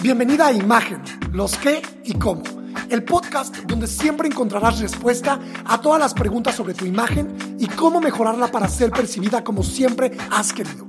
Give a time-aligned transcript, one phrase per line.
[0.00, 1.02] Bienvenida a Imagen,
[1.32, 2.44] los qué y cómo.
[2.88, 8.00] El podcast donde siempre encontrarás respuesta a todas las preguntas sobre tu imagen y cómo
[8.00, 10.88] mejorarla para ser percibida como siempre has querido.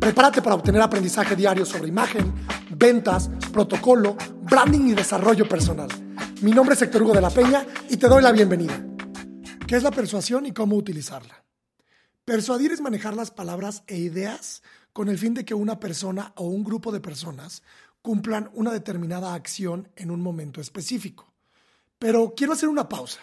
[0.00, 2.34] Prepárate para obtener aprendizaje diario sobre imagen,
[2.70, 5.88] ventas, protocolo, branding y desarrollo personal.
[6.42, 8.84] Mi nombre es Héctor Hugo de la Peña y te doy la bienvenida.
[9.68, 11.44] ¿Qué es la persuasión y cómo utilizarla?
[12.24, 14.62] Persuadir es manejar las palabras e ideas
[14.98, 17.62] con el fin de que una persona o un grupo de personas
[18.02, 21.32] cumplan una determinada acción en un momento específico.
[22.00, 23.20] Pero quiero hacer una pausa.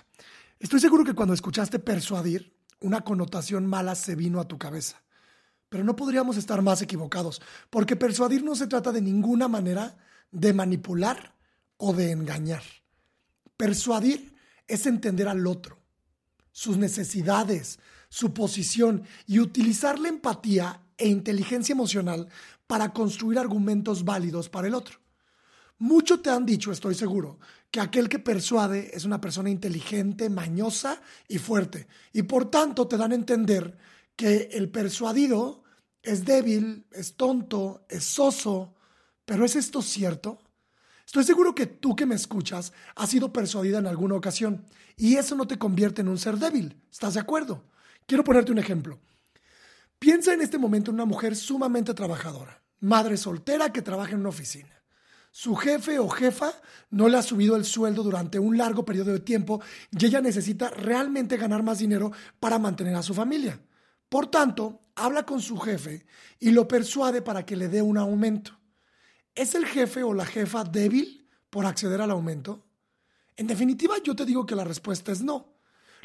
[0.57, 5.03] Estoy seguro que cuando escuchaste persuadir, una connotación mala se vino a tu cabeza.
[5.67, 9.97] Pero no podríamos estar más equivocados, porque persuadir no se trata de ninguna manera
[10.31, 11.35] de manipular
[11.75, 12.63] o de engañar.
[13.57, 14.33] Persuadir
[14.65, 15.77] es entender al otro,
[16.53, 17.79] sus necesidades,
[18.15, 22.29] su posición y utilizar la empatía e inteligencia emocional
[22.65, 24.99] para construir argumentos válidos para el otro.
[25.79, 27.39] Mucho te han dicho, estoy seguro,
[27.69, 32.95] que aquel que persuade es una persona inteligente, mañosa y fuerte, y por tanto te
[32.95, 33.77] dan a entender
[34.15, 35.65] que el persuadido
[36.01, 38.75] es débil, es tonto, es soso,
[39.25, 40.39] pero ¿es esto cierto?
[41.05, 45.35] Estoy seguro que tú que me escuchas has sido persuadida en alguna ocasión y eso
[45.35, 47.74] no te convierte en un ser débil, ¿estás de acuerdo?
[48.05, 48.99] Quiero ponerte un ejemplo.
[49.97, 54.29] Piensa en este momento en una mujer sumamente trabajadora, madre soltera que trabaja en una
[54.29, 54.69] oficina.
[55.31, 56.53] Su jefe o jefa
[56.91, 59.59] no le ha subido el sueldo durante un largo periodo de tiempo
[59.91, 63.59] y ella necesita realmente ganar más dinero para mantener a su familia.
[64.07, 66.05] Por tanto, habla con su jefe
[66.39, 68.57] y lo persuade para que le dé un aumento.
[69.33, 72.65] ¿Es el jefe o la jefa débil por acceder al aumento?
[73.35, 75.54] En definitiva, yo te digo que la respuesta es no.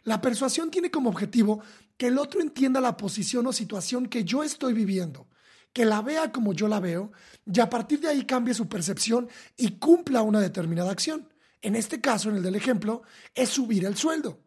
[0.04, 1.60] La persuasión tiene como objetivo
[1.96, 5.28] que el otro entienda la posición o situación que yo estoy viviendo,
[5.72, 7.12] que la vea como yo la veo
[7.44, 11.28] y a partir de ahí cambie su percepción y cumpla una determinada acción.
[11.62, 13.02] En este caso, en el del ejemplo,
[13.34, 14.40] es subir el sueldo.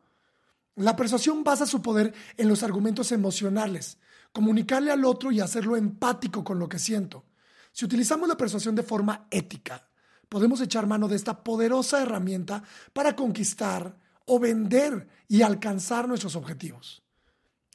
[0.75, 3.99] La persuasión basa su poder en los argumentos emocionales,
[4.31, 7.25] comunicarle al otro y hacerlo empático con lo que siento.
[7.71, 9.87] Si utilizamos la persuasión de forma ética,
[10.27, 17.03] podemos echar mano de esta poderosa herramienta para conquistar, o vender y alcanzar nuestros objetivos.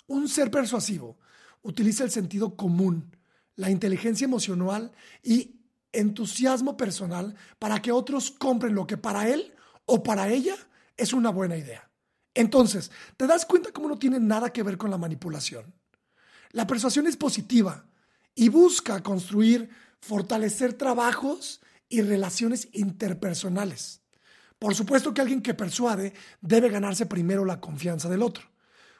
[0.06, 1.18] Un ser persuasivo
[1.62, 3.16] utiliza el sentido común,
[3.56, 4.92] la inteligencia emocional
[5.22, 5.56] y
[5.92, 9.54] entusiasmo personal para que otros compren lo que para él
[9.84, 10.54] o para ella
[10.96, 11.90] es una buena idea.
[12.34, 15.74] Entonces, ¿te das cuenta cómo no tiene nada que ver con la manipulación?
[16.52, 17.86] La persuasión es positiva
[18.34, 19.70] y busca construir,
[20.00, 24.02] fortalecer trabajos y relaciones interpersonales.
[24.58, 28.44] Por supuesto que alguien que persuade debe ganarse primero la confianza del otro.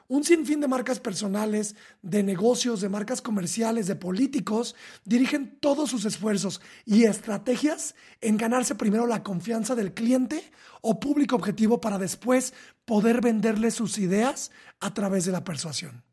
[0.07, 4.75] Un sinfín de marcas personales, de negocios, de marcas comerciales, de políticos,
[5.05, 11.35] dirigen todos sus esfuerzos y estrategias en ganarse primero la confianza del cliente o público
[11.35, 12.55] objetivo para después
[12.85, 14.49] poder venderle sus ideas
[14.79, 16.03] a través de la persuasión.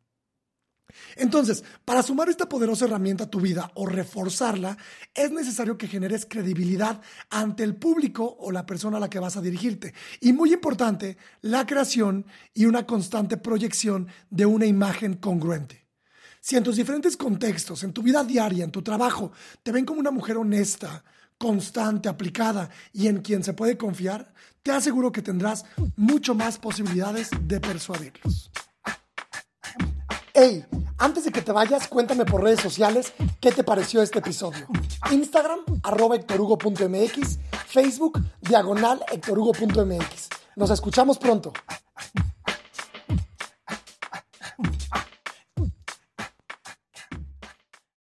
[1.16, 4.76] Entonces, para sumar esta poderosa herramienta a tu vida o reforzarla,
[5.14, 7.00] es necesario que generes credibilidad
[7.30, 9.94] ante el público o la persona a la que vas a dirigirte.
[10.20, 15.86] Y muy importante, la creación y una constante proyección de una imagen congruente.
[16.40, 19.98] Si en tus diferentes contextos, en tu vida diaria, en tu trabajo, te ven como
[19.98, 21.02] una mujer honesta,
[21.38, 25.64] constante, aplicada y en quien se puede confiar, te aseguro que tendrás
[25.96, 28.50] mucho más posibilidades de persuadirlos.
[30.34, 30.64] Hey,
[30.98, 34.66] antes de que te vayas, cuéntame por redes sociales qué te pareció este episodio.
[35.10, 36.16] Instagram, arroba
[37.66, 40.28] Facebook, diagonal hectorhugo.mx.
[40.56, 41.52] Nos escuchamos pronto.